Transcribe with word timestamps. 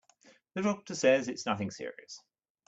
The 0.55 0.63
doctor 0.63 0.95
says 0.95 1.27
it's 1.27 1.45
nothing 1.45 1.69
serious. 1.69 2.19